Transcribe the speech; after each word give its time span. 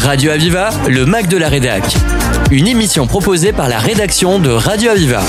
Radio 0.00 0.30
Aviva, 0.30 0.70
le 0.88 1.04
Mac 1.06 1.26
de 1.26 1.36
la 1.36 1.48
Rédac. 1.48 1.82
Une 2.52 2.68
émission 2.68 3.08
proposée 3.08 3.52
par 3.52 3.68
la 3.68 3.78
rédaction 3.78 4.38
de 4.38 4.48
Radio 4.48 4.90
Aviva. 4.90 5.22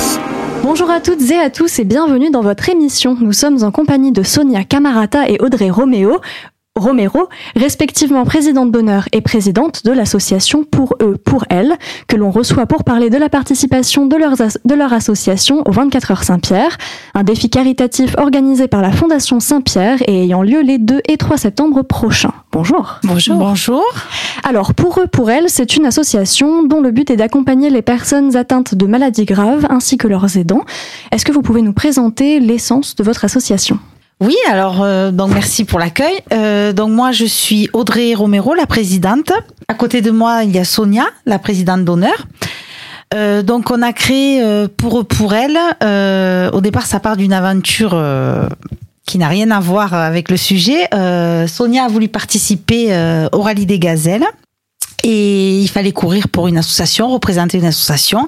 Bonjour 0.62 0.92
à 0.92 1.00
toutes 1.00 1.32
et 1.32 1.40
à 1.40 1.50
tous 1.50 1.80
et 1.80 1.86
bienvenue 1.86 2.30
dans 2.30 2.42
votre 2.42 2.70
émission. 2.70 3.18
Nous 3.20 3.34
sommes 3.34 3.64
en 3.64 3.72
compagnie 3.72 4.12
de 4.12 4.22
Sonia 4.22 4.64
Camarata 4.64 5.28
et 5.28 5.38
Audrey 5.42 5.72
Roméo. 5.72 6.22
Romero, 6.80 7.30
respectivement 7.56 8.26
présidente 8.26 8.72
d'honneur 8.72 9.08
et 9.12 9.22
présidente 9.22 9.86
de 9.86 9.92
l'association 9.92 10.64
Pour 10.64 10.96
eux, 11.02 11.18
pour 11.18 11.46
elles, 11.50 11.78
que 12.08 12.16
l'on 12.16 12.32
reçoit 12.32 12.66
pour 12.66 12.84
parler 12.84 13.10
de 13.10 13.18
la 13.18 13.30
participation 13.30 14.06
de, 14.06 14.16
leurs 14.16 14.36
de 14.38 14.74
leur 14.74 14.94
association 14.94 15.62
au 15.66 15.72
24 15.72 16.12
heures 16.12 16.24
Saint-Pierre, 16.24 16.78
un 17.14 17.24
défi 17.24 17.50
caritatif 17.50 18.16
organisé 18.18 18.68
par 18.68 18.82
la 18.82 18.92
Fondation 18.92 19.40
Saint-Pierre 19.40 19.98
et 20.08 20.24
ayant 20.24 20.42
lieu 20.42 20.62
les 20.62 20.78
2 20.78 21.02
et 21.08 21.18
3 21.18 21.38
septembre 21.38 21.82
prochains. 21.84 22.34
Bonjour. 22.52 23.00
Bonjour. 23.04 23.36
Bonjour. 23.38 23.86
Alors, 24.44 24.74
Pour 24.74 25.00
eux, 25.00 25.08
pour 25.08 25.30
elles, 25.30 25.50
c'est 25.50 25.76
une 25.76 25.86
association 25.86 26.64
dont 26.64 26.82
le 26.82 26.92
but 26.92 27.12
est 27.12 27.18
d'accompagner 27.18 27.70
les 27.70 27.82
personnes 27.82 28.36
atteintes 28.36 28.76
de 28.76 28.86
maladies 28.86 29.26
graves 29.26 29.68
ainsi 29.70 29.98
que 29.98 30.08
leurs 30.08 30.38
aidants. 30.38 30.64
Est-ce 31.12 31.26
que 31.26 31.32
vous 31.32 31.42
pouvez 31.42 31.62
nous 31.62 31.74
présenter 31.74 32.40
l'essence 32.40 32.96
de 32.96 33.04
votre 33.04 33.26
association? 33.26 33.80
Oui, 34.22 34.36
alors 34.50 34.82
euh, 34.82 35.12
donc 35.12 35.34
merci 35.34 35.64
pour 35.64 35.80
l'accueil. 35.80 36.14
Euh, 36.34 36.74
donc 36.74 36.92
moi 36.92 37.14
je 37.14 37.24
suis 37.24 37.70
Audrey 37.72 38.14
Romero, 38.14 38.54
la 38.54 38.66
présidente. 38.66 39.32
À 39.70 39.74
côté 39.74 40.02
de 40.02 40.12
moi 40.12 40.44
il 40.44 40.52
y 40.52 40.60
a 40.60 40.66
Sonia, 40.66 41.06
la 41.26 41.40
présidente 41.40 41.86
d'honneur. 41.86 42.28
Euh, 43.14 43.44
donc 43.44 43.72
on 43.72 43.82
a 43.82 43.94
créé 43.94 44.44
pour 44.76 45.08
pour 45.08 45.34
elle. 45.34 45.58
au 46.54 46.62
départ 46.62 46.86
ça 46.86 47.00
part 47.00 47.16
d'une 47.16 47.32
aventure 47.32 47.98
qui 49.06 49.18
n'a 49.18 49.30
rien 49.30 49.52
à 49.52 49.62
voir 49.62 49.94
avec 49.94 50.30
le 50.30 50.36
sujet. 50.36 50.90
Sonia 51.48 51.86
a 51.86 51.88
voulu 51.88 52.10
participer 52.10 52.94
au 53.32 53.42
rallye 53.42 53.66
des 53.66 53.80
gazelles 53.80 54.26
et 55.04 55.60
il 55.60 55.68
fallait 55.70 55.94
courir 55.94 56.28
pour 56.28 56.48
une 56.48 56.58
association, 56.58 57.10
représenter 57.10 57.58
une 57.58 57.66
association. 57.66 58.28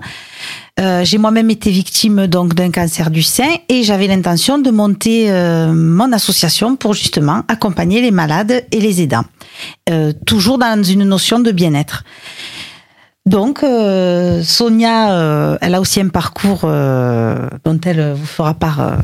Euh, 0.80 1.03
j'ai 1.03 1.17
moi-même 1.17 1.50
été 1.50 1.69
victime 1.69 2.27
donc 2.27 2.53
d'un 2.55 2.72
cancer 2.72 3.11
du 3.11 3.23
sein 3.23 3.50
et 3.67 3.83
j'avais 3.83 4.08
l'intention 4.08 4.58
de 4.58 4.72
monter 4.72 5.30
euh, 5.30 5.73
mon 5.73 6.14
association 6.14 6.77
pour 6.77 6.94
justement 6.94 7.44
accompagner 7.50 8.02
les 8.02 8.11
malades 8.11 8.64
et 8.72 8.80
les 8.80 9.02
aidants, 9.02 9.25
euh, 9.89 10.14
toujours 10.25 10.58
dans 10.58 10.81
une 10.81 11.03
notion 11.03 11.39
de 11.39 11.52
bien-être. 11.52 12.03
Donc 13.27 13.59
Sonia, 13.59 15.58
elle 15.61 15.75
a 15.75 15.80
aussi 15.80 16.02
un 16.02 16.08
parcours 16.08 16.61
dont 16.61 17.80
elle 17.86 18.14
vous 18.14 18.25
fera 18.25 18.55
part 18.55 18.97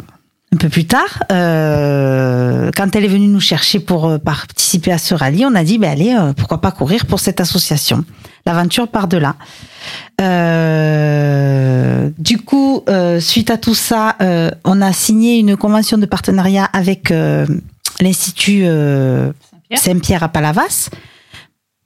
un 0.57 0.59
peu 0.59 0.69
plus 0.69 0.85
tard. 0.87 1.19
quand 1.29 2.95
elle 2.95 3.05
est 3.05 3.07
venue 3.07 3.27
nous 3.27 3.39
chercher 3.39 3.79
pour 3.79 4.19
participer 4.19 4.91
à 4.91 4.97
ce 4.97 5.13
rallye, 5.13 5.45
on 5.45 5.53
a 5.53 5.63
dit 5.63 5.77
ben 5.77 5.91
allez, 5.91 6.15
pourquoi 6.35 6.61
pas 6.61 6.71
courir 6.71 7.05
pour 7.05 7.19
cette 7.19 7.39
association. 7.39 8.03
L'aventure 8.47 8.87
part 8.87 9.09
de 9.09 9.17
là. 9.17 9.35
Euh, 10.21 12.09
du 12.17 12.37
coup, 12.37 12.81
euh, 12.87 13.19
suite 13.19 13.49
à 13.49 13.57
tout 13.57 13.75
ça, 13.75 14.15
euh, 14.21 14.49
on 14.63 14.81
a 14.81 14.93
signé 14.93 15.37
une 15.37 15.57
convention 15.57 15.97
de 15.97 16.05
partenariat 16.05 16.63
avec 16.63 17.13
l'Institut 17.99 18.65
Saint-Pierre 19.75 20.23
à 20.23 20.29
Palavas, 20.29 20.89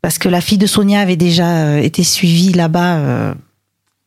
parce 0.03 0.19
que 0.19 0.29
la 0.29 0.39
fille 0.39 0.59
de 0.59 0.67
Sonia 0.67 0.99
avait 0.99 1.15
déjà 1.15 1.79
été 1.79 2.03
suivie 2.03 2.53
là-bas 2.53 3.33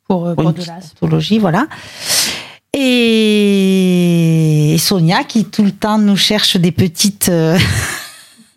pour, 0.06 0.32
pour, 0.36 0.52
de 0.52 0.64
l'astrologie, 0.64 1.40
voilà. 1.40 1.66
Et 2.72 3.83
Sonia 4.78 5.24
qui 5.24 5.44
tout 5.44 5.62
le 5.62 5.72
temps 5.72 5.98
nous 5.98 6.16
cherche 6.16 6.56
des 6.56 6.72
petites. 6.72 7.30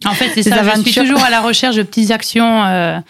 en 0.05 0.11
fait, 0.13 0.31
c'est 0.33 0.43
ça. 0.49 0.63
Je 0.75 0.81
suis 0.81 0.93
toujours 0.93 1.23
à 1.23 1.29
la 1.29 1.41
recherche 1.41 1.75
de 1.75 1.83
petites 1.83 2.11
actions 2.11 3.01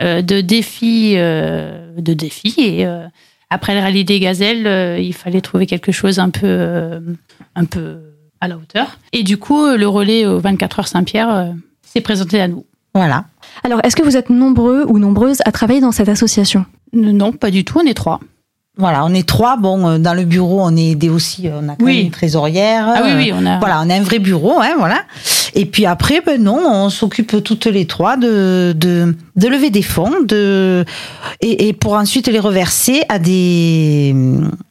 euh, 0.00 0.22
de 0.22 0.40
défis, 0.40 1.14
euh, 1.16 1.90
de 1.98 2.14
défis. 2.14 2.54
Et 2.58 2.86
euh, 2.86 3.06
après 3.50 3.74
le 3.74 3.80
rallye 3.80 4.04
des 4.04 4.20
gazelles, 4.20 5.00
il 5.02 5.12
fallait 5.12 5.40
trouver 5.40 5.66
quelque 5.66 5.90
chose 5.90 6.20
un 6.20 6.30
peu, 6.30 7.00
un 7.56 7.64
peu 7.64 7.98
à 8.40 8.46
la 8.46 8.56
hauteur. 8.56 8.98
Et 9.12 9.24
du 9.24 9.38
coup, 9.38 9.66
le 9.66 9.88
relais 9.88 10.24
au 10.24 10.38
24 10.38 10.80
heures 10.80 10.88
Saint-Pierre 10.88 11.52
s'est 11.82 12.00
présenté 12.00 12.40
à 12.40 12.46
nous. 12.46 12.64
Voilà. 12.94 13.24
Alors, 13.64 13.80
est-ce 13.84 13.96
que 13.96 14.02
vous 14.02 14.16
êtes 14.16 14.30
nombreux 14.30 14.84
ou 14.86 14.98
nombreuses 14.98 15.38
à 15.44 15.52
travailler 15.52 15.80
dans 15.80 15.92
cette 15.92 16.08
association? 16.08 16.64
Non, 16.92 17.32
pas 17.32 17.50
du 17.50 17.64
tout. 17.64 17.80
On 17.82 17.86
est 17.86 17.94
trois. 17.94 18.20
Voilà, 18.78 19.04
on 19.04 19.12
est 19.12 19.26
trois. 19.26 19.56
Bon, 19.56 19.98
dans 19.98 20.14
le 20.14 20.24
bureau, 20.24 20.60
on 20.62 20.76
est 20.76 20.90
aidé 20.92 21.08
aussi. 21.08 21.48
On 21.52 21.68
a 21.68 21.74
quand 21.74 21.88
une 21.88 22.12
trésorière. 22.12 22.86
Ah 22.88 23.02
oui, 23.04 23.10
oui, 23.16 23.32
on 23.34 23.44
a. 23.44 23.58
Voilà, 23.58 23.82
on 23.84 23.90
a 23.90 23.94
un 23.94 24.02
vrai 24.02 24.20
bureau, 24.20 24.60
hein, 24.60 24.74
voilà. 24.78 25.02
Et 25.54 25.66
puis 25.66 25.84
après, 25.84 26.20
ben 26.24 26.40
non, 26.40 26.60
on 26.64 26.88
s'occupe 26.88 27.42
toutes 27.42 27.66
les 27.66 27.86
trois 27.86 28.16
de, 28.16 28.72
de, 28.76 29.16
de 29.34 29.48
lever 29.48 29.70
des 29.70 29.82
fonds 29.82 30.12
de, 30.24 30.84
et, 31.40 31.68
et, 31.68 31.72
pour 31.72 31.94
ensuite 31.94 32.28
les 32.28 32.38
reverser 32.38 33.02
à 33.08 33.18
des, 33.18 34.14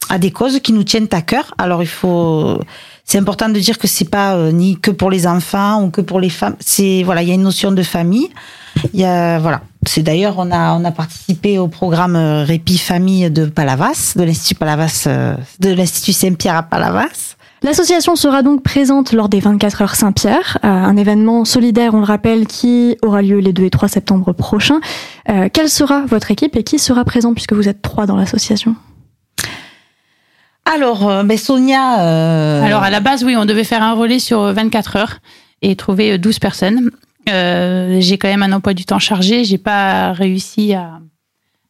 à 0.08 0.18
des 0.18 0.30
causes 0.30 0.60
qui 0.60 0.72
nous 0.72 0.84
tiennent 0.84 1.08
à 1.12 1.20
cœur. 1.20 1.54
Alors 1.58 1.82
il 1.82 1.88
faut, 1.88 2.60
c'est 3.04 3.18
important 3.18 3.48
de 3.48 3.58
dire 3.58 3.76
que 3.76 3.88
c'est 3.88 4.08
pas 4.08 4.36
euh, 4.36 4.52
ni 4.52 4.78
que 4.78 4.90
pour 4.90 5.10
les 5.10 5.26
enfants 5.26 5.82
ou 5.82 5.90
que 5.90 6.00
pour 6.00 6.20
les 6.20 6.30
femmes. 6.30 6.56
C'est, 6.60 7.02
voilà, 7.04 7.22
il 7.22 7.28
y 7.28 7.32
a 7.32 7.34
une 7.34 7.42
notion 7.42 7.72
de 7.72 7.82
famille. 7.82 8.28
Il 8.94 9.00
y 9.00 9.04
a, 9.04 9.38
voilà. 9.38 9.62
C'est 9.86 10.02
d'ailleurs, 10.02 10.34
on 10.38 10.50
a, 10.50 10.74
on 10.74 10.84
a 10.84 10.90
participé 10.90 11.58
au 11.58 11.68
programme 11.68 12.16
euh, 12.16 12.44
Répit 12.44 12.78
Famille 12.78 13.30
de 13.30 13.46
Palavas, 13.46 14.14
de 14.16 14.22
l'Institut 14.22 14.54
Palavas, 14.54 15.04
euh, 15.06 15.34
de 15.60 15.70
l'Institut 15.70 16.12
Saint-Pierre 16.12 16.56
à 16.56 16.62
Palavas. 16.62 17.36
L'association 17.62 18.14
sera 18.14 18.42
donc 18.42 18.62
présente 18.62 19.12
lors 19.12 19.28
des 19.28 19.40
24 19.40 19.82
heures 19.82 19.94
Saint-Pierre, 19.96 20.58
euh, 20.64 20.68
un 20.68 20.96
événement 20.96 21.44
solidaire, 21.44 21.94
on 21.94 21.98
le 21.98 22.04
rappelle, 22.04 22.46
qui 22.46 22.96
aura 23.02 23.20
lieu 23.20 23.38
les 23.38 23.52
2 23.52 23.64
et 23.64 23.70
3 23.70 23.88
septembre 23.88 24.32
prochains. 24.32 24.80
Euh, 25.28 25.48
quelle 25.52 25.68
sera 25.68 26.02
votre 26.06 26.30
équipe 26.30 26.54
et 26.54 26.62
qui 26.62 26.78
sera 26.78 27.04
présent 27.04 27.34
puisque 27.34 27.52
vous 27.52 27.68
êtes 27.68 27.82
trois 27.82 28.06
dans 28.06 28.16
l'association? 28.16 28.76
Alors, 30.64 31.08
euh, 31.08 31.24
ben 31.24 31.36
Sonia. 31.36 32.62
Alors, 32.64 32.84
à 32.84 32.90
la 32.90 33.00
base, 33.00 33.24
oui, 33.24 33.34
on 33.36 33.44
devait 33.44 33.64
faire 33.64 33.82
un 33.82 33.94
relais 33.94 34.20
sur 34.20 34.40
24 34.40 34.96
heures 34.96 35.18
et 35.60 35.74
trouver 35.74 36.16
12 36.16 36.38
personnes. 36.38 36.90
J'ai 37.28 38.18
quand 38.18 38.28
même 38.28 38.42
un 38.42 38.52
emploi 38.52 38.74
du 38.74 38.84
temps 38.84 38.98
chargé. 38.98 39.44
J'ai 39.44 39.58
pas 39.58 40.12
réussi 40.12 40.74
à, 40.74 41.00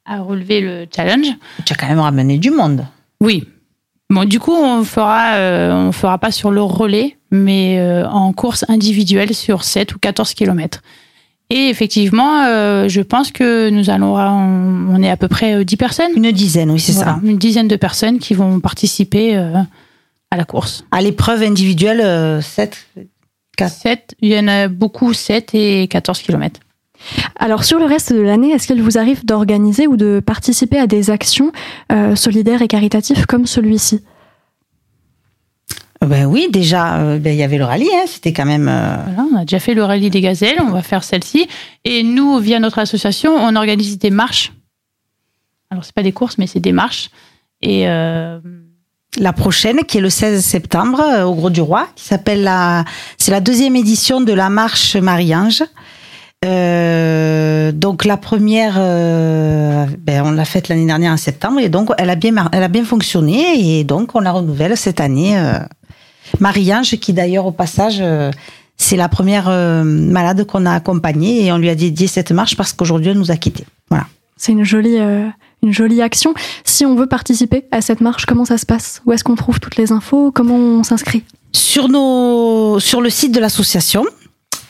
à 0.05 0.21
relever 0.21 0.61
le 0.61 0.87
challenge. 0.95 1.29
Tu 1.65 1.73
as 1.73 1.77
quand 1.77 1.89
même 1.89 2.01
ramené 2.01 2.39
du 2.39 2.51
monde. 2.51 2.87
Oui, 3.21 3.45
Bon, 4.11 4.25
du 4.25 4.41
coup, 4.41 4.55
on 4.55 4.85
fera, 4.85 5.35
euh, 5.35 5.89
on 5.89 5.93
fera 5.93 6.17
pas 6.17 6.31
sur 6.31 6.51
le 6.51 6.63
relais, 6.63 7.19
mais 7.31 7.79
euh, 7.79 8.09
en 8.09 8.33
course 8.33 8.65
individuelle 8.69 9.35
sur 9.35 9.65
7 9.65 9.95
ou 9.95 9.99
14 9.99 10.33
kilomètres. 10.33 10.83
Et 11.51 11.69
effectivement, 11.69 12.45
euh, 12.45 12.89
je 12.89 13.03
pense 13.03 13.31
que 13.33 13.69
nous 13.69 13.91
allons, 13.91 14.17
on, 14.17 15.03
est 15.03 15.11
à 15.11 15.17
peu 15.19 15.29
près 15.29 15.63
10 15.63 15.77
personnes. 15.77 16.11
Une 16.17 16.31
dizaine, 16.33 16.71
oui, 16.71 16.81
c'est 16.81 16.93
ça. 16.93 17.21
Une 17.23 17.39
dizaine 17.39 17.69
de 17.69 17.77
personnes 17.77 18.19
qui 18.19 18.35
vont 18.35 18.61
participer 18.61 19.35
à 19.37 20.37
la 20.37 20.45
course. 20.45 20.85
À 20.91 21.01
l'épreuve 21.01 21.43
individuelle, 21.43 22.43
7 22.43 22.89
4. 23.59 23.73
7, 23.73 24.15
il 24.21 24.31
y 24.31 24.39
en 24.39 24.49
a 24.49 24.69
beaucoup, 24.69 25.13
7 25.13 25.55
et 25.55 25.89
14 25.89 26.21
kilomètres. 26.21 26.61
Alors 27.39 27.65
sur 27.65 27.79
le 27.79 27.85
reste 27.85 28.13
de 28.13 28.21
l'année, 28.21 28.51
est-ce 28.51 28.67
qu'il 28.67 28.83
vous 28.83 28.99
arrive 28.99 29.25
d'organiser 29.25 29.87
ou 29.87 29.97
de 29.97 30.21
participer 30.25 30.79
à 30.79 30.87
des 30.87 31.11
actions 31.11 31.53
euh, 31.93 32.17
solidaires 32.17 32.63
et 32.63 32.69
caritatives 32.69 33.27
comme 33.27 33.47
celui-ci? 33.47 34.03
Ben 36.01 36.27
oui, 36.27 36.49
déjà, 36.53 36.99
euh, 36.99 37.19
ben, 37.19 37.33
il 37.33 37.39
y 37.39 37.43
avait 37.43 37.59
le 37.59 37.65
rallye, 37.65 37.91
hein, 37.93 38.05
c'était 38.07 38.33
quand 38.33 38.45
même. 38.45 38.69
Euh, 38.69 38.97
on 39.33 39.37
a 39.37 39.41
déjà 39.41 39.59
fait 39.59 39.75
le 39.75 39.83
rallye 39.83 40.11
des 40.11 40.21
gazelles, 40.21 40.59
on 40.61 40.71
va 40.71 40.83
faire 40.83 41.03
celle-ci. 41.03 41.49
Et 41.85 42.05
nous, 42.05 42.39
via 42.39 42.61
notre 42.61 42.79
association, 42.79 43.35
on 43.35 43.57
organise 43.57 43.99
des 43.99 44.11
marches. 44.11 44.53
Alors, 45.71 45.85
c'est 45.85 45.95
pas 45.95 46.05
des 46.05 46.13
courses, 46.13 46.39
mais 46.39 46.47
c'est 46.47 46.61
des 46.61 46.73
marches. 46.73 47.11
Et. 47.63 47.87
La 49.19 49.33
prochaine, 49.33 49.79
qui 49.79 49.99
est 49.99 50.01
le 50.01 50.11
16 50.11 50.45
septembre, 50.45 51.03
au 51.27 51.34
Gros 51.34 51.51
du 51.51 51.61
Roi, 51.61 51.89
qui 51.97 52.05
s'appelle 52.05 52.43
la. 52.45 52.84
C'est 53.17 53.33
la 53.33 53.41
deuxième 53.41 53.75
édition 53.75 54.21
de 54.21 54.33
la 54.33 54.49
marche 54.49 54.97
Marie-Ange. 54.97 55.65
Euh, 56.44 57.73
donc 57.73 58.05
la 58.05 58.17
première, 58.17 58.76
euh, 58.79 59.87
ben, 59.99 60.23
on 60.25 60.31
l'a 60.31 60.44
faite 60.44 60.69
l'année 60.69 60.87
dernière 60.87 61.12
en 61.12 61.17
septembre 61.17 61.59
et 61.59 61.69
donc 61.69 61.91
elle 61.99 62.11
a 62.11 62.15
bien, 62.15 62.49
elle 62.53 62.62
a 62.62 62.69
bien 62.69 62.85
fonctionné 62.85 63.79
et 63.79 63.82
donc 63.82 64.15
on 64.15 64.20
la 64.20 64.31
renouvelle 64.31 64.76
cette 64.76 65.00
année. 65.00 65.37
Euh, 65.37 65.59
Marie-Ange, 66.38 66.97
qui 66.99 67.12
d'ailleurs 67.12 67.47
au 67.47 67.50
passage, 67.50 68.03
c'est 68.76 68.97
la 68.97 69.09
première 69.09 69.49
malade 69.85 70.44
qu'on 70.44 70.67
a 70.67 70.73
accompagnée 70.73 71.47
et 71.47 71.53
on 71.53 71.59
lui 71.59 71.70
a 71.70 71.75
dédié 71.75 72.06
cette 72.06 72.31
marche 72.32 72.55
parce 72.55 72.73
qu'aujourd'hui 72.73 73.11
elle 73.11 73.19
nous 73.19 73.31
a 73.31 73.37
quittés. 73.37 73.65
Voilà. 73.88 74.06
C'est 74.37 74.53
une 74.53 74.62
jolie, 74.62 74.99
une 75.62 75.72
jolie 75.72 76.02
action. 76.02 76.34
Si 76.64 76.87
on 76.87 76.94
veut 76.94 77.06
participer 77.06 77.64
à 77.70 77.81
cette 77.81 78.00
marche, 78.00 78.26
comment 78.26 78.44
ça 78.44 78.58
se 78.58 78.66
passe? 78.66 79.02
Où 79.06 79.12
est-ce 79.12 79.25
qu'on 79.25 79.34
trouve 79.34 79.60
toutes 79.60 79.76
les 79.76 79.93
infos? 79.93 80.31
Comment 80.32 80.56
on 80.56 80.82
s'inscrit? 80.82 81.25
Sur, 81.52 81.88
nos, 81.88 82.78
sur 82.81 83.00
le 83.00 83.10
site 83.10 83.32
de 83.32 83.40
l'association, 83.40 84.05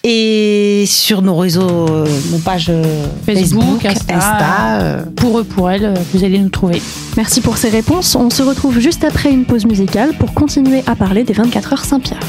et 0.05 0.85
sur 0.87 1.23
nos 1.23 1.37
réseaux, 1.37 1.87
euh, 1.89 2.07
nos 2.31 2.39
pages 2.39 2.69
euh, 2.71 3.07
Facebook, 3.27 3.85
Insta, 3.85 4.81
euh. 4.81 5.03
pour 5.17 5.41
eux, 5.41 5.45
pour 5.45 5.71
elles, 5.71 5.93
vous 6.15 6.25
allez 6.25 6.39
nous 6.39 6.51
trouver. 6.51 6.81
Merci 7.17 7.41
pour 7.41 7.57
ces 7.57 7.69
réponses. 7.69 8.15
On 8.15 8.31
se 8.31 8.43
retrouve 8.43 8.79
juste 8.79 9.05
après 9.05 9.31
une 9.31 9.45
pause 9.45 9.67
musicale 9.67 10.13
pour 10.19 10.35
continuer 10.35 10.83
à 10.87 10.95
parler 10.95 11.25
des 11.25 11.33
24 11.33 11.73
heures 11.73 11.85
Saint-Pierre. 11.85 12.21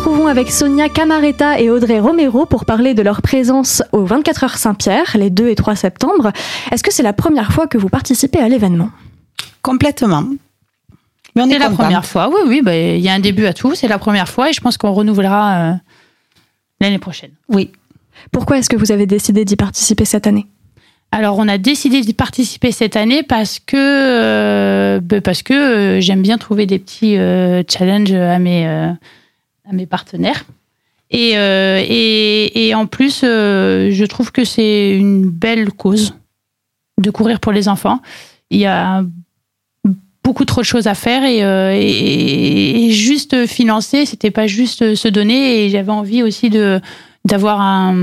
Retrouvons 0.00 0.28
avec 0.28 0.50
Sonia 0.50 0.88
Camaretta 0.88 1.60
et 1.60 1.68
Audrey 1.68 2.00
Romero 2.00 2.46
pour 2.46 2.64
parler 2.64 2.94
de 2.94 3.02
leur 3.02 3.20
présence 3.20 3.82
au 3.92 4.06
24 4.06 4.44
heures 4.44 4.56
Saint-Pierre 4.56 5.14
les 5.18 5.28
2 5.28 5.48
et 5.48 5.54
3 5.54 5.76
septembre. 5.76 6.32
Est-ce 6.72 6.82
que 6.82 6.90
c'est 6.90 7.02
la 7.02 7.12
première 7.12 7.52
fois 7.52 7.66
que 7.66 7.76
vous 7.76 7.90
participez 7.90 8.38
à 8.38 8.48
l'événement? 8.48 8.88
Complètement. 9.60 10.24
Mais 11.36 11.42
on 11.42 11.50
est, 11.50 11.58
la 11.58 11.68
première 11.68 12.06
fois. 12.06 12.30
Oui, 12.30 12.40
oui, 12.46 12.62
bah, 12.62 12.74
il 12.74 13.00
y 13.00 13.10
a 13.10 13.12
un 13.12 13.20
début 13.20 13.44
à 13.44 13.52
tout. 13.52 13.74
C'est 13.74 13.88
la 13.88 13.98
première 13.98 14.26
fois 14.26 14.48
et 14.48 14.54
je 14.54 14.62
pense 14.62 14.78
qu'on 14.78 14.92
renouvellera 14.92 15.56
euh, 15.58 15.74
l'année 16.80 16.98
prochaine. 16.98 17.32
Oui. 17.50 17.70
Pourquoi 18.32 18.56
est-ce 18.56 18.70
que 18.70 18.76
vous 18.76 18.92
avez 18.92 19.04
décidé 19.04 19.44
d'y 19.44 19.56
participer 19.56 20.06
cette 20.06 20.26
année? 20.26 20.46
Alors, 21.12 21.36
on 21.36 21.46
a 21.46 21.58
décidé 21.58 22.00
d'y 22.00 22.14
participer 22.14 22.72
cette 22.72 22.96
année 22.96 23.22
parce 23.22 23.58
que 23.58 23.76
euh, 23.76 25.00
bah, 25.02 25.20
parce 25.20 25.42
que 25.42 25.52
euh, 25.52 26.00
j'aime 26.00 26.22
bien 26.22 26.38
trouver 26.38 26.64
des 26.64 26.78
petits 26.78 27.16
challenges 27.68 28.14
à 28.14 28.38
mes 28.38 28.96
à 29.70 29.72
mes 29.72 29.86
partenaires. 29.86 30.44
Et, 31.10 31.32
et, 31.32 32.68
et 32.68 32.74
en 32.74 32.86
plus, 32.86 33.22
je 33.22 34.04
trouve 34.04 34.30
que 34.30 34.44
c'est 34.44 34.90
une 34.96 35.28
belle 35.28 35.72
cause 35.72 36.14
de 36.98 37.10
courir 37.10 37.40
pour 37.40 37.52
les 37.52 37.68
enfants. 37.68 38.00
Il 38.50 38.60
y 38.60 38.66
a 38.66 39.02
beaucoup 40.22 40.44
trop 40.44 40.60
de 40.60 40.66
choses 40.66 40.86
à 40.86 40.94
faire 40.94 41.24
et, 41.24 41.42
euh, 41.42 41.72
et, 41.74 42.90
juste 42.90 43.46
financer, 43.46 44.06
c'était 44.06 44.30
pas 44.30 44.46
juste 44.46 44.94
se 44.94 45.08
donner 45.08 45.64
et 45.64 45.70
j'avais 45.70 45.92
envie 45.92 46.22
aussi 46.22 46.50
de 46.50 46.80
d'avoir 47.24 47.60
un 47.60 47.94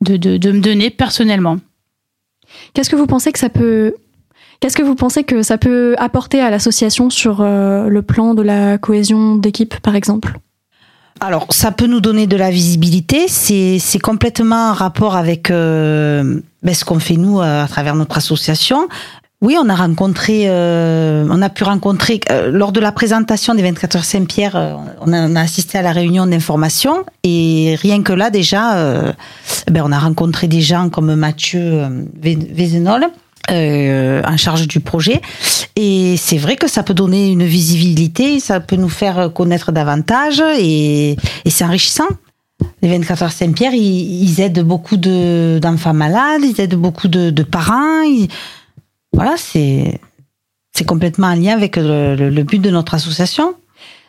de, 0.00 0.16
de, 0.16 0.36
de, 0.36 0.52
me 0.52 0.60
donner 0.60 0.90
personnellement. 0.90 1.58
Qu'est-ce 2.74 2.90
que 2.90 2.96
vous 2.96 3.06
pensez 3.06 3.32
que 3.32 3.38
ça 3.38 3.48
peut 3.48 3.94
Qu'est-ce 4.60 4.76
que 4.76 4.82
vous 4.82 4.94
pensez 4.94 5.24
que 5.24 5.42
ça 5.42 5.56
peut 5.56 5.94
apporter 5.98 6.40
à 6.40 6.50
l'association 6.50 7.10
sur 7.10 7.40
euh, 7.40 7.88
le 7.88 8.02
plan 8.02 8.34
de 8.34 8.42
la 8.42 8.76
cohésion 8.76 9.36
d'équipe, 9.36 9.78
par 9.80 9.96
exemple? 9.96 10.38
Alors, 11.22 11.46
ça 11.50 11.70
peut 11.70 11.86
nous 11.86 12.00
donner 12.00 12.26
de 12.26 12.36
la 12.36 12.50
visibilité. 12.50 13.28
C'est 13.28 13.98
complètement 13.98 14.70
en 14.70 14.72
rapport 14.72 15.16
avec 15.16 15.50
euh, 15.50 16.40
ben, 16.62 16.74
ce 16.74 16.84
qu'on 16.84 16.98
fait 16.98 17.16
nous 17.16 17.40
à 17.42 17.66
travers 17.68 17.94
notre 17.94 18.16
association. 18.16 18.88
Oui, 19.42 19.56
on 19.58 19.70
a 19.70 19.74
rencontré, 19.74 20.44
euh, 20.48 21.26
on 21.30 21.40
a 21.40 21.48
pu 21.48 21.64
rencontrer 21.64 22.20
euh, 22.30 22.50
lors 22.50 22.72
de 22.72 22.80
la 22.80 22.92
présentation 22.92 23.54
des 23.54 23.62
24 23.62 23.96
heures 23.96 24.04
Saint-Pierre, 24.04 24.54
euh, 24.54 24.74
on, 25.00 25.14
a, 25.14 25.40
assisté 25.40 25.78
à 25.78 25.82
la 25.82 25.92
réunion 25.92 26.26
d'information 26.26 27.04
et 27.22 27.74
rien 27.80 28.02
que 28.02 28.12
là 28.12 28.28
déjà, 28.28 29.14
ben 29.70 29.82
on 29.82 29.92
a 29.92 29.98
rencontré 29.98 30.46
des 30.46 30.60
gens 30.60 30.90
comme 30.90 31.14
Mathieu 31.14 31.84
Vézenol. 32.20 33.06
En 33.50 34.36
charge 34.36 34.66
du 34.68 34.80
projet 34.80 35.20
et 35.76 36.16
c'est 36.16 36.38
vrai 36.38 36.56
que 36.56 36.68
ça 36.68 36.82
peut 36.82 36.94
donner 36.94 37.30
une 37.30 37.44
visibilité, 37.44 38.40
ça 38.40 38.60
peut 38.60 38.76
nous 38.76 38.88
faire 38.88 39.32
connaître 39.32 39.72
davantage 39.72 40.42
et, 40.58 41.16
c'est 41.46 41.64
enrichissant. 41.64 42.08
Les 42.82 42.88
24 42.88 43.22
heures 43.22 43.32
Saint-Pierre, 43.32 43.72
ils, 43.74 44.40
aident 44.40 44.62
beaucoup 44.62 44.96
d'enfants 44.96 45.94
malades, 45.94 46.42
ils 46.42 46.60
aident 46.60 46.74
beaucoup 46.74 47.08
de, 47.08 47.30
de 47.30 47.42
parents. 47.42 48.04
Voilà, 49.12 49.34
c'est 49.36 49.98
c'est 50.72 50.84
complètement 50.84 51.28
en 51.28 51.34
lien 51.34 51.52
avec 51.52 51.76
le, 51.76 52.42
but 52.42 52.58
de 52.58 52.70
notre 52.70 52.94
association. 52.94 53.54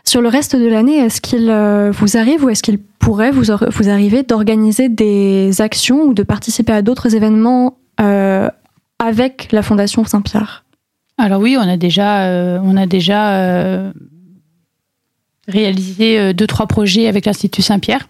Sur 0.04 0.22
le 0.22 0.30
reste 0.30 0.56
de 0.56 0.68
l'année, 0.68 0.98
est-ce 0.98 1.22
qu'il 1.22 1.50
euh, 1.50 1.92
vous 1.92 2.18
arrive 2.18 2.44
ou 2.44 2.50
est-ce 2.50 2.64
qu'il 2.64 2.80
pourrait 2.80 3.32
vous, 3.32 3.46
vous 3.68 3.90
arriver 3.90 4.24
d'organiser 4.24 4.90
des 4.90 5.62
actions 5.62 6.04
ou 6.04 6.14
de 6.14 6.24
participer 6.24 6.74
à 6.74 6.82
d'autres 6.82 7.16
événements 7.16 7.78
euh, 8.00 8.50
avec 9.04 9.52
la 9.52 9.62
Fondation 9.62 10.06
Saint-Pierre 10.06 10.64
Alors 11.18 11.42
oui, 11.42 11.58
on 11.58 11.68
a 11.68 11.78
déjà, 11.78 12.26
euh, 12.26 12.60
on 12.64 12.78
a 12.78 12.86
déjà 12.86 13.92
réalisé 15.48 16.34
deux 16.34 16.48
trois 16.48 16.68
projets 16.68 17.08
avec 17.08 17.26
l'Institut 17.26 17.62
Saint-Pierre. 17.62 18.08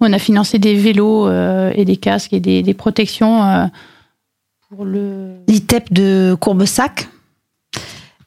On 0.00 0.12
a 0.12 0.18
financé 0.18 0.58
des 0.58 0.74
vélos 0.74 1.28
et 1.28 1.84
des 1.84 1.96
casques 1.96 2.32
et 2.32 2.40
des, 2.40 2.62
des 2.62 2.74
protections 2.74 3.70
l'ITEP 4.82 5.92
de 5.92 6.36
Courbesac. 6.40 7.08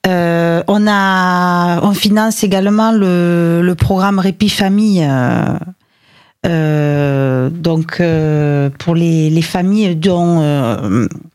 Euh, 0.06 0.64
on, 0.68 0.88
a, 0.88 1.82
on 1.84 1.94
finance 1.94 2.44
également 2.44 2.92
le, 2.92 3.74
programme 3.78 4.20
Répit 4.20 4.50
Famille. 4.50 5.04
Euh, 5.04 5.58
euh, 6.46 7.50
donc 7.50 8.02
pour 8.80 8.96
les, 8.96 9.42
familles 9.42 9.96
dont, 9.96 10.40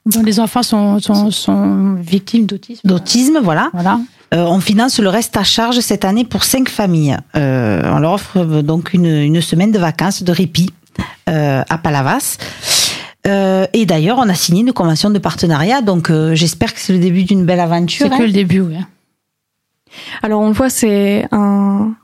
dont 0.07 0.23
les 0.23 0.41
enfants 0.41 0.63
sont, 0.63 0.99
sont, 1.01 1.95
victimes 1.95 2.47
d'autisme. 2.47 2.87
D'autisme, 2.87 3.39
voilà. 3.43 3.71
voilà. 3.73 4.01
on 4.33 4.61
finance 4.61 4.99
le 5.01 5.09
reste 5.09 5.37
à 5.37 5.45
charge 5.45 5.81
cette 5.81 6.05
année 6.05 6.25
pour 6.25 6.45
cinq 6.45 6.69
familles. 6.69 7.17
on 7.35 7.99
leur 7.99 8.13
offre 8.13 8.63
donc 8.63 8.95
une, 8.95 9.07
une, 9.07 9.41
semaine 9.41 9.73
de 9.73 9.79
vacances 9.79 10.23
de 10.23 10.33
répit 10.33 10.71
à 11.27 11.79
Palavas. 11.79 12.39
Euh, 13.27 13.67
et 13.73 13.87
d'ailleurs, 13.87 14.19
on 14.19 14.29
a 14.29 14.35
signé 14.35 14.63
une 14.63 14.73
convention 14.73 15.11
de 15.11 15.19
partenariat, 15.19 15.81
donc 15.81 16.11
euh, 16.11 16.35
j'espère 16.35 16.75
que 16.75 16.81
c'est 16.81 16.93
le 16.93 16.99
début 16.99 17.23
d'une 17.23 17.45
belle 17.45 17.61
aventure. 17.61 18.07
C'est 18.07 18.17
que 18.17 18.23
hein. 18.23 18.27
le 18.27 18.33
début, 18.33 18.61
oui. 18.61 18.77
Alors 20.23 20.41
on 20.41 20.49
le 20.49 20.55
voit, 20.55 20.71
c'est 20.71 21.27
un, 21.31 21.95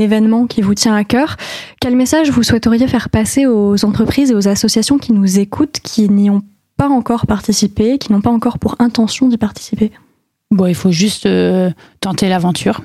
événement 0.00 0.46
qui 0.46 0.62
vous 0.62 0.74
tient 0.74 0.94
à 0.94 1.04
cœur. 1.04 1.36
Quel 1.80 1.96
message 1.96 2.30
vous 2.30 2.42
souhaiteriez 2.42 2.86
faire 2.88 3.10
passer 3.10 3.46
aux 3.46 3.84
entreprises 3.84 4.30
et 4.30 4.34
aux 4.34 4.48
associations 4.48 4.98
qui 4.98 5.12
nous 5.12 5.38
écoutent, 5.38 5.80
qui 5.82 6.08
n'y 6.08 6.30
ont 6.30 6.42
pas 6.76 6.88
encore 6.88 7.26
participé, 7.26 7.98
qui 7.98 8.12
n'ont 8.12 8.20
pas 8.20 8.30
encore 8.30 8.58
pour 8.58 8.76
intention 8.78 9.28
d'y 9.28 9.38
participer? 9.38 9.90
Bon, 10.50 10.66
il 10.66 10.74
faut 10.74 10.92
juste 10.92 11.26
euh, 11.26 11.70
tenter 12.00 12.28
l'aventure, 12.28 12.82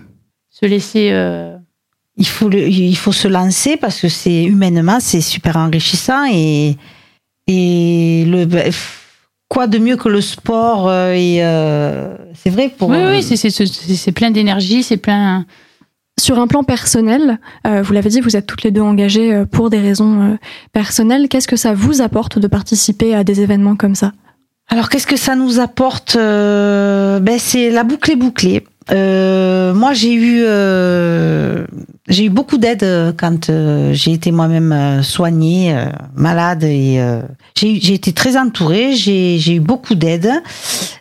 se 0.50 0.66
laisser. 0.66 1.10
Il 2.20 2.28
faut 2.28 2.50
il 2.50 2.96
faut 2.96 3.12
se 3.12 3.28
lancer 3.28 3.78
parce 3.78 4.02
que 4.02 4.10
c'est 4.10 4.44
humainement 4.44 5.00
c'est 5.00 5.22
super 5.22 5.56
enrichissant 5.56 6.26
et 6.32 6.76
et 7.48 8.26
le, 8.28 8.46
bah, 8.46 8.64
quoi 9.48 9.68
de 9.68 9.78
mieux 9.78 9.96
que 9.96 10.10
le 10.10 10.22
sport 10.22 10.90
euh, 10.90 11.14
et 11.14 11.44
euh, 11.44 12.16
c'est 12.34 12.50
vrai 12.50 12.70
pour. 12.70 12.90
Oui, 12.90 12.98
oui, 13.10 13.24
c'est 13.24 14.12
plein 14.12 14.32
d'énergie, 14.32 14.84
c'est 14.84 14.98
plein. 14.98 15.46
Sur 16.20 16.40
un 16.40 16.48
plan 16.48 16.64
personnel, 16.64 17.40
euh, 17.66 17.82
vous 17.82 17.94
l'avez 17.94 18.10
dit, 18.10 18.22
vous 18.22 18.36
êtes 18.36 18.48
toutes 18.48 18.64
les 18.64 18.72
deux 18.72 18.82
engagées 18.82 19.44
pour 19.52 19.70
des 19.70 19.80
raisons 19.80 20.38
personnelles. 20.74 21.28
Qu'est-ce 21.30 21.48
que 21.48 21.56
ça 21.56 21.74
vous 21.74 22.02
apporte 22.02 22.40
de 22.40 22.48
participer 22.48 23.14
à 23.14 23.24
des 23.24 23.42
événements 23.42 23.76
comme 23.76 23.96
ça? 23.96 24.14
Alors, 24.70 24.90
qu'est-ce 24.90 25.08
que 25.08 25.16
ça 25.16 25.36
nous 25.36 25.60
apporte 25.60 26.18
ben, 26.18 27.38
C'est 27.38 27.70
la 27.70 27.84
boucle 27.84 28.12
est 28.12 28.16
bouclée. 28.16 28.64
Euh, 28.92 29.74
moi, 29.74 29.94
j'ai 29.94 30.14
eu 30.14 30.44
euh, 30.46 31.66
j'ai 32.08 32.26
eu 32.26 32.30
beaucoup 32.30 32.58
d'aide 32.58 32.84
euh, 32.84 33.12
quand 33.16 33.50
euh, 33.50 33.92
j'ai 33.94 34.14
été 34.14 34.32
moi-même 34.32 34.72
euh, 34.72 35.04
soignée, 35.04 35.76
malade 36.16 36.64
et 36.64 37.02
j'ai 37.56 37.94
été 37.94 38.14
très 38.14 38.38
entourée. 38.38 38.94
J'ai 38.94 39.56
eu 39.56 39.60
beaucoup 39.60 39.96
d'aide. 39.96 40.32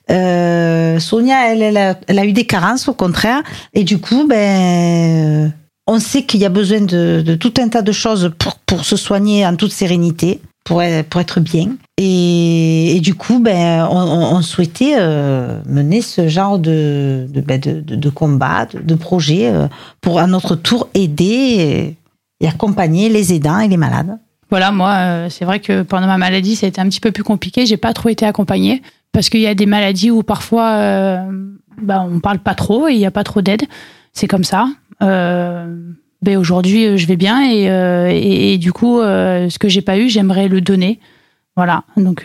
Sonia, 0.08 1.52
elle, 1.52 1.62
elle 1.62 1.76
a, 1.76 1.98
elle 2.08 2.18
a 2.18 2.24
eu 2.24 2.32
des 2.32 2.46
carences 2.46 2.88
au 2.88 2.94
contraire 2.94 3.42
et 3.74 3.84
du 3.84 3.98
coup, 3.98 4.26
ben 4.26 5.52
on 5.86 6.00
sait 6.00 6.24
qu'il 6.24 6.40
y 6.40 6.44
a 6.44 6.48
besoin 6.48 6.80
de, 6.80 7.22
de, 7.24 7.34
tout 7.36 7.54
un 7.58 7.68
tas 7.68 7.82
de 7.82 7.92
choses 7.92 8.32
pour, 8.38 8.56
pour 8.56 8.84
se 8.84 8.96
soigner 8.96 9.46
en 9.46 9.54
toute 9.54 9.70
sérénité 9.70 10.40
pour 10.66 10.82
pour 11.08 11.20
être 11.20 11.40
bien. 11.40 11.76
Et, 11.96 12.98
du 13.02 13.14
coup, 13.14 13.38
ben, 13.38 13.88
on, 13.90 14.36
on 14.36 14.42
souhaitait 14.42 14.96
euh, 14.98 15.60
mener 15.64 16.02
ce 16.02 16.28
genre 16.28 16.58
de, 16.58 17.26
de, 17.30 17.40
ben, 17.40 17.58
de, 17.58 17.80
de, 17.80 18.10
combat, 18.10 18.66
de, 18.66 18.94
projet, 18.94 19.48
euh, 19.48 19.68
pour 20.02 20.18
à 20.18 20.26
notre 20.26 20.56
tour 20.56 20.88
aider 20.92 21.96
et, 22.40 22.46
accompagner 22.46 23.08
les 23.08 23.32
aidants 23.32 23.60
et 23.60 23.68
les 23.68 23.78
malades. 23.78 24.18
Voilà, 24.50 24.72
moi, 24.72 24.94
euh, 24.94 25.28
c'est 25.30 25.44
vrai 25.44 25.60
que 25.60 25.82
pendant 25.82 26.06
ma 26.06 26.18
maladie, 26.18 26.56
ça 26.56 26.66
a 26.66 26.68
été 26.68 26.80
un 26.80 26.88
petit 26.88 27.00
peu 27.00 27.12
plus 27.12 27.24
compliqué. 27.24 27.64
J'ai 27.64 27.78
pas 27.78 27.94
trop 27.94 28.08
été 28.08 28.26
accompagnée 28.26 28.82
parce 29.12 29.30
qu'il 29.30 29.40
y 29.40 29.46
a 29.46 29.54
des 29.54 29.66
maladies 29.66 30.10
où 30.10 30.22
parfois, 30.22 30.70
euh, 30.72 31.24
ben, 31.80 32.06
on 32.12 32.20
parle 32.20 32.40
pas 32.40 32.54
trop 32.54 32.88
et 32.88 32.92
il 32.92 32.98
y 32.98 33.06
a 33.06 33.10
pas 33.10 33.24
trop 33.24 33.40
d'aide. 33.40 33.62
C'est 34.12 34.26
comme 34.26 34.44
ça. 34.44 34.68
Euh, 35.02 35.74
ben 36.22 36.36
aujourd'hui 36.36 36.86
euh, 36.86 36.96
je 36.96 37.06
vais 37.06 37.16
bien 37.16 37.42
et, 37.50 37.70
euh, 37.70 38.10
et, 38.12 38.58
du 38.58 38.72
coup 38.72 39.00
euh, 39.00 39.48
ce 39.48 39.58
que 39.58 39.68
j'ai 39.68 39.82
pas 39.82 39.98
eu 39.98 40.08
j'aimerais 40.08 40.48
le 40.48 40.60
donner. 40.60 41.00
Voilà. 41.56 41.84
Donc 41.96 42.24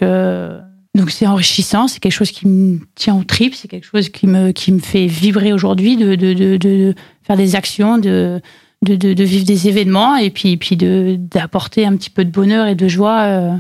donc 0.93 1.10
c'est 1.10 1.25
enrichissant. 1.25 1.88
C'est 1.88 2.00
quelque 2.00 2.12
chose 2.12 2.31
qui 2.31 2.48
me 2.48 2.79
tient 2.95 3.15
au 3.15 3.24
trip 3.24 3.55
c'est 3.55 3.67
quelque 3.67 3.86
chose 3.86 4.10
qui 4.10 4.27
me 4.27 4.51
qui 4.51 4.71
me 4.71 4.79
fait 4.79 5.07
vibrer 5.07 5.53
aujourd'hui 5.53 5.98
de, 5.98 6.15
de, 6.15 6.57
de, 6.57 6.95
faire 7.24 7.38
des 7.38 7.55
actions 7.55 7.98
de 7.98 8.41
de, 8.83 8.95
de, 8.95 9.24
vivre 9.24 9.45
des 9.45 9.67
événements 9.67 10.17
et 10.17 10.31
puis 10.31 10.57
puis 10.57 10.75
de 10.75 11.15
d'apporter 11.17 11.86
un 11.86 11.95
petit 11.95 12.10
peu 12.10 12.25
de 12.25 12.31
bonheur 12.31 12.67
et 12.67 12.75
de 12.75 12.88
joie 12.88 13.60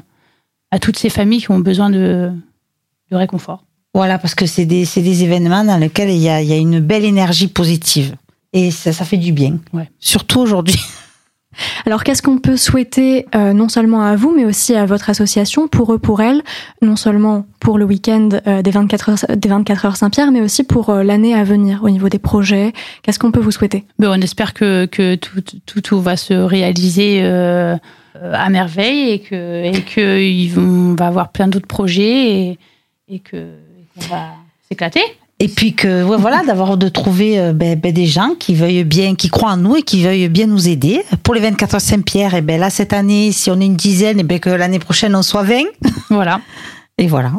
à 0.71 0.79
toutes 0.79 0.97
ces 0.97 1.09
familles 1.09 1.41
qui 1.41 1.51
ont 1.51 1.59
besoin 1.59 1.89
de, 1.89 2.31
de 3.11 3.15
réconfort. 3.15 3.63
Voilà 3.93 4.17
parce 4.17 4.35
que 4.35 4.45
c'est 4.45 4.65
des 4.65 4.85
c'est 4.85 5.01
des 5.01 5.23
événements 5.23 5.63
dans 5.63 5.77
lesquels 5.77 6.09
il 6.09 6.17
y 6.17 6.29
a 6.29 6.41
il 6.41 6.47
y 6.47 6.53
a 6.53 6.57
une 6.57 6.79
belle 6.79 7.05
énergie 7.05 7.47
positive 7.47 8.15
et 8.53 8.71
ça, 8.71 8.91
ça 8.91 9.05
fait 9.05 9.17
du 9.17 9.31
bien. 9.31 9.59
Ouais. 9.73 9.89
Surtout 9.99 10.39
aujourd'hui. 10.39 10.79
Alors 11.85 12.03
qu'est-ce 12.03 12.21
qu'on 12.21 12.37
peut 12.37 12.57
souhaiter 12.57 13.25
euh, 13.35 13.53
non 13.53 13.69
seulement 13.69 14.01
à 14.01 14.15
vous, 14.15 14.33
mais 14.35 14.45
aussi 14.45 14.73
à 14.75 14.85
votre 14.85 15.09
association, 15.09 15.67
pour 15.67 15.93
eux, 15.93 15.99
pour 15.99 16.21
elles, 16.21 16.41
non 16.81 16.95
seulement 16.95 17.45
pour 17.59 17.77
le 17.77 17.85
week-end 17.85 18.29
euh, 18.47 18.61
des 18.61 18.71
24 18.71 19.09
heures, 19.09 19.37
des 19.37 19.49
24 19.49 19.85
heures 19.85 19.95
Saint-Pierre, 19.97 20.31
mais 20.31 20.41
aussi 20.41 20.63
pour 20.63 20.89
euh, 20.89 21.03
l'année 21.03 21.33
à 21.33 21.43
venir 21.43 21.81
au 21.83 21.89
niveau 21.89 22.09
des 22.09 22.19
projets? 22.19 22.73
Qu'est-ce 23.03 23.19
qu'on 23.19 23.31
peut 23.31 23.39
vous 23.39 23.51
souhaiter? 23.51 23.85
Ben, 23.99 24.09
On 24.09 24.21
espère 24.21 24.53
que, 24.53 24.85
que 24.85 25.15
tout, 25.15 25.41
tout, 25.65 25.81
tout, 25.81 26.01
va 26.01 26.15
se 26.15 26.33
réaliser 26.33 27.21
à 27.23 28.49
merveille 28.49 29.11
et 29.11 29.19
que 29.19 29.63
et 29.65 29.81
que 29.81 30.59
on 30.59 30.95
va 30.95 31.07
avoir 31.07 31.31
plein 31.31 31.47
d'autres 31.47 31.67
projets 31.67 32.31
et, 32.31 32.59
et 33.07 33.19
que 33.19 33.55
qu'on 33.93 34.07
va 34.07 34.29
s'éclater. 34.67 35.01
Et 35.41 35.47
puis 35.47 35.73
que 35.73 36.03
voilà, 36.03 36.43
d'avoir 36.47 36.77
de 36.77 36.87
trouver 36.87 37.39
euh, 37.39 37.51
ben, 37.51 37.77
ben, 37.77 37.91
des 37.91 38.05
gens 38.05 38.35
qui 38.39 38.53
veuillent 38.53 38.83
bien, 38.83 39.15
qui 39.15 39.29
croient 39.29 39.51
en 39.51 39.57
nous 39.57 39.75
et 39.75 39.81
qui 39.81 40.03
veuillent 40.03 40.29
bien 40.29 40.45
nous 40.45 40.69
aider. 40.69 41.01
Pour 41.23 41.33
les 41.33 41.41
24 41.41 41.75
heures 41.75 41.81
Saint-Pierre, 41.81 42.35
et 42.35 42.37
eh 42.37 42.41
ben 42.41 42.59
là 42.59 42.69
cette 42.69 42.93
année, 42.93 43.31
si 43.31 43.49
on 43.49 43.59
est 43.59 43.65
une 43.65 43.75
dizaine, 43.75 44.17
et 44.17 44.21
eh 44.21 44.23
ben 44.23 44.39
que 44.39 44.51
l'année 44.51 44.79
prochaine 44.79 45.15
on 45.15 45.23
soit 45.23 45.43
20. 45.43 45.63
Voilà. 46.11 46.41
Et 46.97 47.07
voilà. 47.07 47.31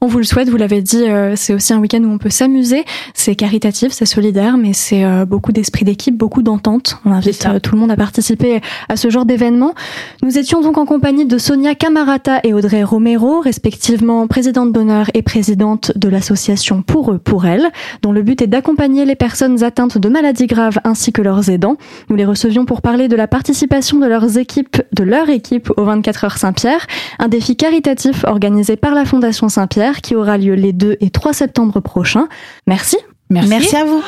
On 0.00 0.06
vous 0.06 0.18
le 0.18 0.24
souhaite, 0.24 0.48
vous 0.48 0.56
l'avez 0.56 0.80
dit, 0.82 1.04
euh, 1.08 1.34
c'est 1.36 1.52
aussi 1.52 1.72
un 1.72 1.78
week-end 1.78 2.02
où 2.02 2.10
on 2.10 2.18
peut 2.18 2.30
s'amuser. 2.30 2.84
C'est 3.14 3.34
caritatif, 3.34 3.92
c'est 3.92 4.06
solidaire, 4.06 4.56
mais 4.56 4.72
c'est 4.72 5.04
euh, 5.04 5.24
beaucoup 5.26 5.52
d'esprit 5.52 5.84
d'équipe, 5.84 6.16
beaucoup 6.16 6.42
d'entente. 6.42 6.98
On 7.04 7.12
invite 7.12 7.46
euh, 7.46 7.58
tout 7.58 7.74
le 7.74 7.80
monde 7.80 7.90
à 7.90 7.96
participer 7.96 8.60
à 8.88 8.96
ce 8.96 9.10
genre 9.10 9.26
d'événement. 9.26 9.74
Nous 10.22 10.38
étions 10.38 10.62
donc 10.62 10.78
en 10.78 10.86
compagnie 10.86 11.26
de 11.26 11.38
Sonia 11.38 11.74
Camarata 11.74 12.40
et 12.44 12.54
Audrey 12.54 12.82
Romero, 12.82 13.40
respectivement 13.40 14.26
présidente 14.26 14.72
d'honneur 14.72 15.10
et 15.14 15.22
présidente 15.22 15.92
de 15.96 16.08
l'association 16.08 16.82
Pour 16.82 17.12
eux, 17.12 17.18
pour 17.18 17.46
elles, 17.46 17.70
dont 18.02 18.12
le 18.12 18.22
but 18.22 18.40
est 18.40 18.46
d'accompagner 18.46 19.04
les 19.04 19.16
personnes 19.16 19.62
atteintes 19.62 19.98
de 19.98 20.08
maladies 20.08 20.46
graves 20.46 20.78
ainsi 20.84 21.12
que 21.12 21.22
leurs 21.22 21.50
aidants. 21.50 21.76
Nous 22.08 22.16
les 22.16 22.24
recevions 22.24 22.64
pour 22.64 22.80
parler 22.80 23.08
de 23.08 23.16
la 23.16 23.28
participation 23.28 23.98
de 23.98 24.06
leurs 24.06 24.38
équipes, 24.38 24.80
de 24.92 25.04
leur 25.04 25.28
équipe 25.28 25.70
aux 25.76 25.84
24 25.84 26.24
heures 26.24 26.38
Saint-Pierre, 26.38 26.86
un 27.18 27.28
défi 27.28 27.56
caritatif 27.56 28.24
organisé 28.24 28.76
par 28.76 28.94
la 28.94 29.04
Fondation 29.04 29.48
Saint-Pierre 29.48 29.79
qui 30.02 30.14
aura 30.14 30.38
lieu 30.38 30.54
les 30.54 30.72
2 30.72 30.96
et 31.00 31.10
3 31.10 31.32
septembre 31.32 31.80
prochains. 31.80 32.28
Merci. 32.66 32.96
Merci. 33.30 33.48
Merci 33.48 33.76
à 33.76 33.84
vous. 33.84 34.02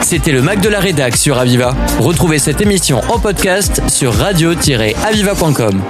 C'était 0.00 0.32
le 0.32 0.42
Mac 0.42 0.60
de 0.60 0.68
la 0.68 0.80
Rédac 0.80 1.16
sur 1.16 1.38
Aviva. 1.38 1.74
Retrouvez 1.98 2.38
cette 2.38 2.60
émission 2.60 3.00
en 3.08 3.18
podcast 3.18 3.82
sur 3.88 4.14
radio-aviva.com. 4.14 5.82